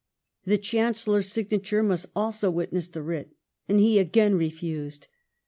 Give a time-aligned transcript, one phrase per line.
[0.45, 3.35] The Chancel lor's signature must also witness the writ,
[3.69, 5.07] and he again refused.